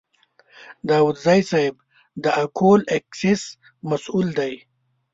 داوودزی 0.87 1.41
صیب 1.51 1.75
د 2.23 2.25
اکول 2.43 2.81
اکسیس 2.97 3.41
مسوول 3.89 4.27
دی. 4.39 4.53